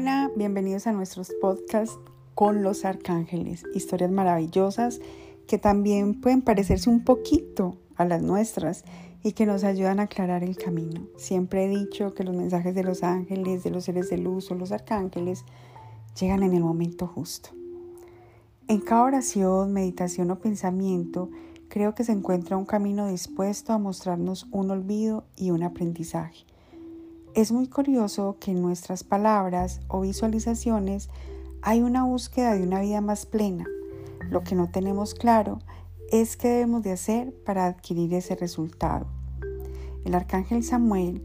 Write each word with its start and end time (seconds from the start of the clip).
Hola, 0.00 0.30
bienvenidos 0.36 0.86
a 0.86 0.92
nuestros 0.92 1.32
podcasts 1.40 1.98
con 2.36 2.62
los 2.62 2.84
arcángeles, 2.84 3.64
historias 3.74 4.12
maravillosas 4.12 5.00
que 5.48 5.58
también 5.58 6.20
pueden 6.20 6.40
parecerse 6.40 6.88
un 6.88 7.02
poquito 7.02 7.78
a 7.96 8.04
las 8.04 8.22
nuestras 8.22 8.84
y 9.24 9.32
que 9.32 9.44
nos 9.44 9.64
ayudan 9.64 9.98
a 9.98 10.04
aclarar 10.04 10.44
el 10.44 10.56
camino. 10.56 11.08
Siempre 11.16 11.64
he 11.64 11.68
dicho 11.68 12.14
que 12.14 12.22
los 12.22 12.36
mensajes 12.36 12.76
de 12.76 12.84
los 12.84 13.02
ángeles, 13.02 13.64
de 13.64 13.70
los 13.70 13.86
seres 13.86 14.08
de 14.08 14.18
luz 14.18 14.52
o 14.52 14.54
los 14.54 14.70
arcángeles 14.70 15.44
llegan 16.16 16.44
en 16.44 16.54
el 16.54 16.62
momento 16.62 17.08
justo. 17.08 17.50
En 18.68 18.80
cada 18.80 19.02
oración, 19.02 19.72
meditación 19.72 20.30
o 20.30 20.38
pensamiento, 20.38 21.28
creo 21.68 21.96
que 21.96 22.04
se 22.04 22.12
encuentra 22.12 22.56
un 22.56 22.66
camino 22.66 23.08
dispuesto 23.08 23.72
a 23.72 23.78
mostrarnos 23.78 24.46
un 24.52 24.70
olvido 24.70 25.24
y 25.34 25.50
un 25.50 25.64
aprendizaje. 25.64 26.46
Es 27.38 27.52
muy 27.52 27.68
curioso 27.68 28.36
que 28.40 28.50
en 28.50 28.60
nuestras 28.62 29.04
palabras 29.04 29.80
o 29.86 30.00
visualizaciones 30.00 31.08
hay 31.62 31.82
una 31.82 32.02
búsqueda 32.02 32.56
de 32.56 32.64
una 32.64 32.80
vida 32.80 33.00
más 33.00 33.26
plena. 33.26 33.64
Lo 34.28 34.42
que 34.42 34.56
no 34.56 34.70
tenemos 34.70 35.14
claro 35.14 35.60
es 36.10 36.36
qué 36.36 36.48
debemos 36.48 36.82
de 36.82 36.90
hacer 36.90 37.32
para 37.44 37.66
adquirir 37.66 38.12
ese 38.12 38.34
resultado. 38.34 39.06
El 40.04 40.16
arcángel 40.16 40.64
Samuel 40.64 41.22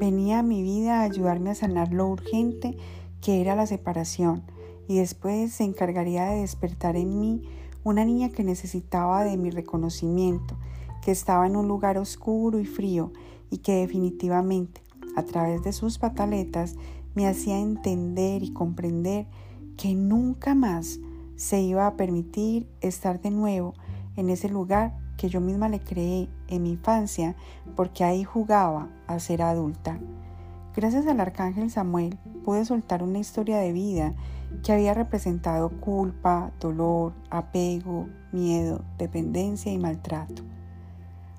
venía 0.00 0.38
a 0.38 0.42
mi 0.42 0.62
vida 0.62 1.00
a 1.00 1.02
ayudarme 1.02 1.50
a 1.50 1.54
sanar 1.54 1.92
lo 1.92 2.08
urgente 2.08 2.78
que 3.20 3.42
era 3.42 3.54
la 3.54 3.66
separación 3.66 4.42
y 4.88 4.96
después 4.96 5.52
se 5.52 5.64
encargaría 5.64 6.24
de 6.24 6.40
despertar 6.40 6.96
en 6.96 7.20
mí 7.20 7.42
una 7.84 8.06
niña 8.06 8.30
que 8.30 8.44
necesitaba 8.44 9.24
de 9.24 9.36
mi 9.36 9.50
reconocimiento, 9.50 10.56
que 11.02 11.10
estaba 11.10 11.46
en 11.46 11.54
un 11.54 11.68
lugar 11.68 11.98
oscuro 11.98 12.58
y 12.58 12.64
frío 12.64 13.12
y 13.50 13.58
que 13.58 13.74
definitivamente 13.74 14.80
a 15.20 15.26
través 15.26 15.62
de 15.62 15.72
sus 15.72 15.98
pataletas 15.98 16.76
me 17.14 17.26
hacía 17.26 17.58
entender 17.58 18.42
y 18.42 18.52
comprender 18.52 19.26
que 19.76 19.94
nunca 19.94 20.54
más 20.54 20.98
se 21.36 21.60
iba 21.60 21.86
a 21.86 21.96
permitir 21.96 22.68
estar 22.80 23.20
de 23.20 23.30
nuevo 23.30 23.74
en 24.16 24.30
ese 24.30 24.48
lugar 24.48 24.98
que 25.16 25.28
yo 25.28 25.40
misma 25.40 25.68
le 25.68 25.80
creé 25.80 26.28
en 26.48 26.62
mi 26.62 26.70
infancia 26.70 27.36
porque 27.76 28.04
ahí 28.04 28.24
jugaba 28.24 28.88
a 29.06 29.18
ser 29.18 29.42
adulta. 29.42 29.98
Gracias 30.74 31.06
al 31.06 31.20
arcángel 31.20 31.70
Samuel 31.70 32.18
pude 32.44 32.64
soltar 32.64 33.02
una 33.02 33.18
historia 33.18 33.58
de 33.58 33.72
vida 33.72 34.14
que 34.62 34.72
había 34.72 34.94
representado 34.94 35.68
culpa, 35.80 36.52
dolor, 36.60 37.12
apego, 37.30 38.08
miedo, 38.32 38.82
dependencia 38.98 39.72
y 39.72 39.78
maltrato. 39.78 40.42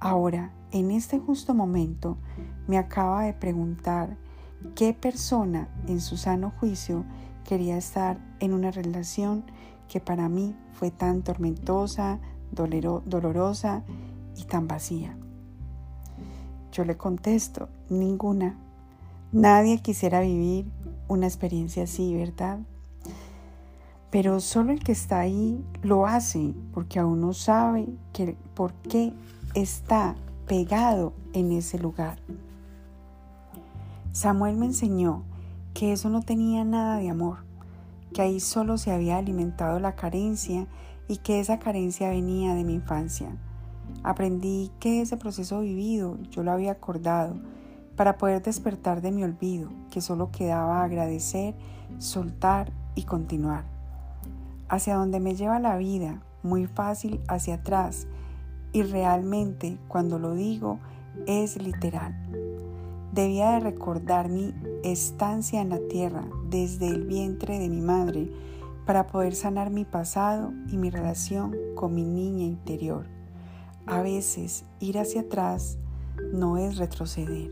Ahora, 0.00 0.52
en 0.72 0.90
este 0.90 1.18
justo 1.18 1.54
momento, 1.54 2.16
me 2.66 2.78
acaba 2.78 3.24
de 3.24 3.32
preguntar 3.32 4.16
qué 4.74 4.94
persona 4.94 5.68
en 5.86 6.00
su 6.00 6.16
sano 6.16 6.52
juicio 6.58 7.04
quería 7.44 7.76
estar 7.76 8.18
en 8.40 8.52
una 8.52 8.70
relación 8.70 9.44
que 9.88 10.00
para 10.00 10.28
mí 10.28 10.56
fue 10.72 10.90
tan 10.90 11.22
tormentosa, 11.22 12.18
dolorosa 12.52 13.82
y 14.36 14.44
tan 14.44 14.68
vacía. 14.68 15.16
Yo 16.72 16.84
le 16.84 16.96
contesto, 16.96 17.68
ninguna. 17.90 18.56
Nadie 19.32 19.82
quisiera 19.82 20.20
vivir 20.20 20.66
una 21.08 21.26
experiencia 21.26 21.84
así, 21.84 22.14
¿verdad? 22.14 22.60
Pero 24.10 24.40
solo 24.40 24.72
el 24.72 24.82
que 24.82 24.92
está 24.92 25.20
ahí 25.20 25.64
lo 25.82 26.06
hace 26.06 26.54
porque 26.72 26.98
aún 26.98 27.20
no 27.20 27.32
sabe 27.32 27.88
que, 28.12 28.36
por 28.54 28.72
qué 28.74 29.12
está 29.54 30.16
pegado 30.46 31.12
en 31.32 31.52
ese 31.52 31.78
lugar. 31.78 32.18
Samuel 34.12 34.56
me 34.56 34.66
enseñó 34.66 35.24
que 35.72 35.92
eso 35.92 36.10
no 36.10 36.20
tenía 36.20 36.64
nada 36.64 36.98
de 36.98 37.08
amor, 37.08 37.38
que 38.12 38.20
ahí 38.20 38.40
solo 38.40 38.76
se 38.76 38.92
había 38.92 39.16
alimentado 39.16 39.80
la 39.80 39.96
carencia 39.96 40.66
y 41.08 41.16
que 41.16 41.40
esa 41.40 41.58
carencia 41.58 42.10
venía 42.10 42.54
de 42.54 42.62
mi 42.62 42.74
infancia. 42.74 43.34
Aprendí 44.02 44.70
que 44.80 45.00
ese 45.00 45.16
proceso 45.16 45.60
vivido 45.60 46.18
yo 46.30 46.42
lo 46.42 46.52
había 46.52 46.72
acordado 46.72 47.40
para 47.96 48.18
poder 48.18 48.42
despertar 48.42 49.00
de 49.00 49.12
mi 49.12 49.24
olvido, 49.24 49.70
que 49.90 50.02
solo 50.02 50.30
quedaba 50.30 50.82
agradecer, 50.82 51.54
soltar 51.96 52.70
y 52.94 53.04
continuar. 53.04 53.64
Hacia 54.68 54.96
donde 54.96 55.20
me 55.20 55.34
lleva 55.36 55.58
la 55.58 55.78
vida, 55.78 56.22
muy 56.42 56.66
fácil 56.66 57.22
hacia 57.28 57.54
atrás, 57.54 58.06
y 58.74 58.82
realmente 58.82 59.78
cuando 59.88 60.18
lo 60.18 60.34
digo 60.34 60.78
es 61.26 61.56
literal. 61.56 62.51
Debía 63.12 63.52
de 63.52 63.60
recordar 63.60 64.30
mi 64.30 64.54
estancia 64.82 65.60
en 65.60 65.68
la 65.68 65.78
tierra 65.88 66.24
desde 66.48 66.88
el 66.88 67.04
vientre 67.04 67.58
de 67.58 67.68
mi 67.68 67.82
madre 67.82 68.32
para 68.86 69.06
poder 69.06 69.34
sanar 69.34 69.70
mi 69.70 69.84
pasado 69.84 70.52
y 70.68 70.78
mi 70.78 70.88
relación 70.88 71.54
con 71.74 71.94
mi 71.94 72.04
niña 72.04 72.44
interior. 72.44 73.06
A 73.86 74.00
veces 74.00 74.64
ir 74.80 74.98
hacia 74.98 75.22
atrás 75.22 75.76
no 76.32 76.56
es 76.56 76.78
retroceder. 76.78 77.50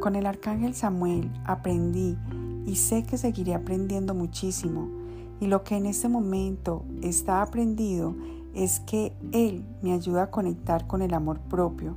Con 0.00 0.14
el 0.14 0.26
arcángel 0.26 0.74
Samuel 0.74 1.32
aprendí 1.44 2.16
y 2.64 2.76
sé 2.76 3.02
que 3.02 3.18
seguiré 3.18 3.54
aprendiendo 3.54 4.14
muchísimo 4.14 4.88
y 5.40 5.48
lo 5.48 5.64
que 5.64 5.76
en 5.76 5.86
este 5.86 6.08
momento 6.08 6.84
está 7.02 7.42
aprendido 7.42 8.14
es 8.54 8.78
que 8.78 9.12
Él 9.32 9.64
me 9.82 9.92
ayuda 9.92 10.24
a 10.24 10.30
conectar 10.30 10.86
con 10.86 11.02
el 11.02 11.14
amor 11.14 11.40
propio, 11.40 11.96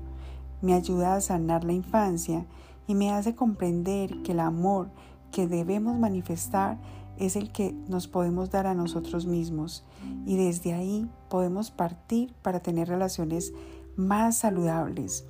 me 0.66 0.74
ayuda 0.74 1.16
a 1.16 1.22
sanar 1.22 1.64
la 1.64 1.74
infancia 1.74 2.46
y 2.88 2.96
me 2.96 3.12
hace 3.12 3.36
comprender 3.36 4.24
que 4.24 4.32
el 4.32 4.40
amor 4.40 4.90
que 5.32 5.48
debemos 5.48 5.98
manifestar 5.98 6.80
es 7.18 7.36
el 7.36 7.52
que 7.52 7.74
nos 7.88 8.08
podemos 8.08 8.50
dar 8.50 8.68
a 8.68 8.74
nosotros 8.74 9.26
mismos 9.26 9.86
y 10.26 10.38
desde 10.38 10.74
ahí 10.74 11.10
podemos 11.30 11.72
partir 11.72 12.34
para 12.42 12.60
tener 12.60 12.90
relaciones 12.90 13.54
más 13.96 14.38
saludables. 14.38 15.26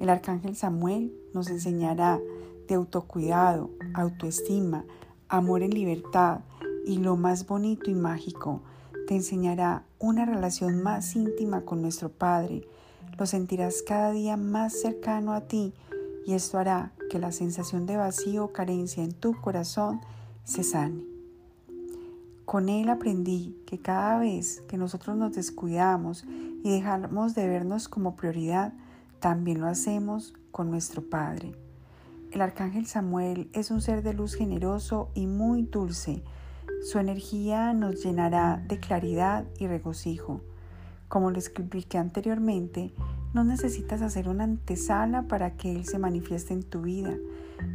El 0.00 0.08
arcángel 0.08 0.56
Samuel 0.56 1.12
nos 1.34 1.50
enseñará 1.50 2.20
de 2.68 2.74
autocuidado, 2.76 3.70
autoestima, 3.92 4.84
amor 5.28 5.62
en 5.62 5.72
libertad 5.72 6.40
y 6.86 6.98
lo 6.98 7.16
más 7.16 7.46
bonito 7.46 7.90
y 7.90 7.94
mágico, 7.94 8.62
te 9.06 9.16
enseñará 9.16 9.84
una 9.98 10.24
relación 10.24 10.82
más 10.82 11.16
íntima 11.16 11.62
con 11.62 11.82
nuestro 11.82 12.10
Padre. 12.10 12.68
Lo 13.18 13.26
sentirás 13.26 13.82
cada 13.86 14.12
día 14.12 14.36
más 14.36 14.80
cercano 14.80 15.32
a 15.32 15.42
ti 15.42 15.74
y 16.26 16.34
esto 16.34 16.58
hará 16.58 16.92
que 17.10 17.18
la 17.18 17.32
sensación 17.32 17.86
de 17.86 17.96
vacío 17.96 18.44
o 18.44 18.52
carencia 18.52 19.02
en 19.02 19.12
tu 19.12 19.38
corazón 19.40 20.00
se 20.44 20.62
sane. 20.62 21.04
Con 22.44 22.68
él 22.68 22.88
aprendí 22.88 23.56
que 23.66 23.78
cada 23.78 24.18
vez 24.18 24.62
que 24.68 24.76
nosotros 24.76 25.16
nos 25.16 25.34
descuidamos 25.34 26.24
y 26.64 26.70
dejamos 26.70 27.34
de 27.34 27.46
vernos 27.46 27.88
como 27.88 28.16
prioridad, 28.16 28.72
también 29.20 29.60
lo 29.60 29.66
hacemos 29.66 30.34
con 30.50 30.70
nuestro 30.70 31.02
Padre. 31.08 31.54
El 32.32 32.40
arcángel 32.42 32.86
Samuel 32.86 33.50
es 33.52 33.70
un 33.70 33.80
ser 33.80 34.02
de 34.02 34.14
luz 34.14 34.34
generoso 34.34 35.10
y 35.14 35.26
muy 35.26 35.62
dulce. 35.62 36.22
Su 36.82 36.98
energía 36.98 37.72
nos 37.72 38.02
llenará 38.04 38.62
de 38.66 38.78
claridad 38.78 39.44
y 39.58 39.66
regocijo. 39.66 40.40
Como 41.10 41.32
lo 41.32 41.38
expliqué 41.38 41.98
anteriormente, 41.98 42.92
no 43.34 43.42
necesitas 43.42 44.00
hacer 44.00 44.28
una 44.28 44.44
antesala 44.44 45.22
para 45.22 45.56
que 45.56 45.72
Él 45.72 45.84
se 45.84 45.98
manifieste 45.98 46.54
en 46.54 46.62
tu 46.62 46.82
vida. 46.82 47.16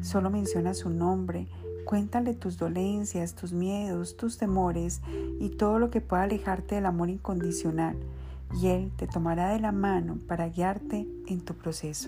Solo 0.01 0.29
menciona 0.29 0.73
su 0.73 0.90
nombre, 0.90 1.50
cuéntale 1.84 2.34
tus 2.34 2.57
dolencias, 2.57 3.35
tus 3.35 3.51
miedos, 3.51 4.16
tus 4.16 4.38
temores 4.38 5.01
y 5.41 5.50
todo 5.50 5.79
lo 5.79 5.91
que 5.91 6.00
pueda 6.00 6.24
alejarte 6.24 6.75
del 6.75 6.85
amor 6.85 7.09
incondicional 7.09 7.97
y 8.57 8.68
Él 8.68 8.90
te 8.95 9.06
tomará 9.06 9.50
de 9.50 9.59
la 9.59 9.74
mano 9.74 10.18
para 10.29 10.47
guiarte 10.47 11.06
en 11.27 11.42
tu 11.42 11.56
proceso. 11.56 12.07